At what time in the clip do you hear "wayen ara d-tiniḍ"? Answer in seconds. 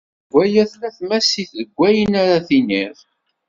1.77-2.97